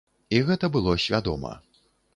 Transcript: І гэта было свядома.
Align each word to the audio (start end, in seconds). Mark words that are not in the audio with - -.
І 0.37 0.39
гэта 0.47 0.71
было 0.77 0.97
свядома. 1.07 1.53